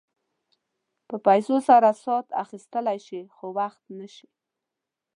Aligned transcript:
په 1.07 1.15
پیسو 1.25 1.55
سره 1.69 1.89
ساعت 2.03 2.27
اخيستلی 2.43 2.97
شې 3.07 3.21
خو 3.35 3.45
وخت 3.59 3.81
نه 3.97 4.07
شې. 4.15 4.29